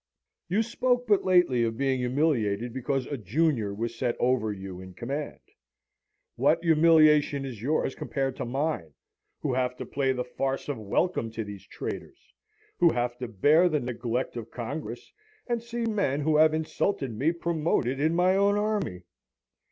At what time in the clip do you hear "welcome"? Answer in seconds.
10.79-11.29